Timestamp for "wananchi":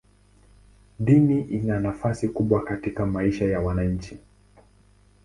3.59-4.17